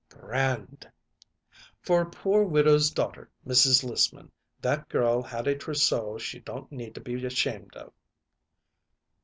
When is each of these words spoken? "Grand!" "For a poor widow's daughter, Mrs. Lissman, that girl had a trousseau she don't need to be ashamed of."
"Grand!" 0.09 0.89
"For 1.83 2.01
a 2.01 2.09
poor 2.09 2.43
widow's 2.43 2.89
daughter, 2.89 3.29
Mrs. 3.45 3.83
Lissman, 3.83 4.31
that 4.59 4.89
girl 4.89 5.21
had 5.21 5.45
a 5.45 5.55
trousseau 5.55 6.17
she 6.17 6.39
don't 6.39 6.71
need 6.71 6.95
to 6.95 7.01
be 7.01 7.23
ashamed 7.23 7.75
of." 7.75 7.93